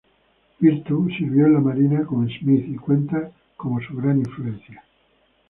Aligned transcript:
Virtue 0.59 1.11
sirvió 1.15 1.45
en 1.45 1.53
la 1.53 1.59
Marina 1.59 2.03
con 2.07 2.27
Smith 2.27 2.65
y 2.69 2.75
cuenta 2.75 3.31
como 3.55 3.79
su 3.81 3.95
gran 3.95 4.17
influencia. 4.17 4.83